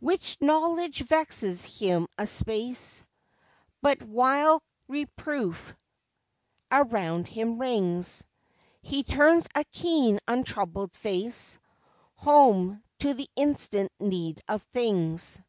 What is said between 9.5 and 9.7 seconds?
a